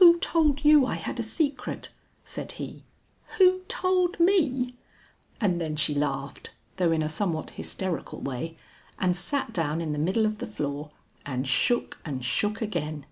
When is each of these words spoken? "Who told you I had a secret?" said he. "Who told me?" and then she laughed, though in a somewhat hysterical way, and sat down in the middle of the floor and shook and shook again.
"Who 0.00 0.18
told 0.18 0.64
you 0.64 0.86
I 0.86 0.96
had 0.96 1.20
a 1.20 1.22
secret?" 1.22 1.90
said 2.24 2.50
he. 2.58 2.82
"Who 3.38 3.60
told 3.68 4.18
me?" 4.18 4.74
and 5.40 5.60
then 5.60 5.76
she 5.76 5.94
laughed, 5.94 6.50
though 6.78 6.90
in 6.90 7.00
a 7.00 7.08
somewhat 7.08 7.50
hysterical 7.50 8.20
way, 8.20 8.56
and 8.98 9.16
sat 9.16 9.52
down 9.52 9.80
in 9.80 9.92
the 9.92 9.98
middle 10.00 10.26
of 10.26 10.38
the 10.38 10.48
floor 10.48 10.90
and 11.24 11.46
shook 11.46 11.98
and 12.04 12.24
shook 12.24 12.60
again. 12.60 13.06